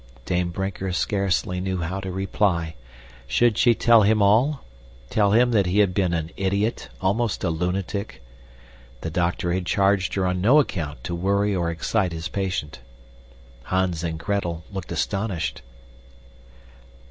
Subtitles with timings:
[0.25, 2.73] Dame Brinker scarcely knew how to reply.
[3.27, 4.61] Should she tell him all?
[5.11, 8.19] Tell him that he had been an idiot, almost a lunatic?
[9.01, 12.79] The doctor had charged her on no account to worry or excite his patient.
[13.65, 15.61] Hans and Gretel looked astonished.